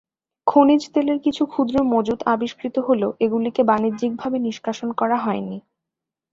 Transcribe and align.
খনিজ 0.47 0.83
তেলের 0.93 1.19
কিছু 1.19 1.43
ক্ষুদ্র 1.45 1.75
মজুদ 1.93 2.19
আবিষ্কৃত 2.25 2.75
হলেও 2.79 3.11
এগুলিকে 3.19 3.61
বাণিজ্যিকভাবে 3.63 4.37
নিষ্কাশন 4.39 4.89
করা 4.91 5.17
হয়নি। 5.17 5.57